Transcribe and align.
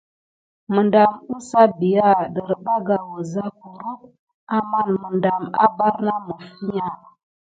Medam 0.75 1.13
əza 1.35 1.63
bià 1.79 2.07
derbaka 2.35 2.95
wuza 3.09 3.45
kurump 3.59 4.01
amanz 4.57 4.95
medam 5.11 5.43
a 5.63 5.65
bar 5.77 5.95
na 6.05 6.15
mifiya. 6.25 6.87